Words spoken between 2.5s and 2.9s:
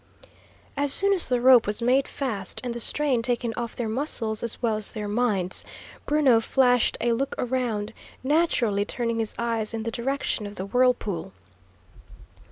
and the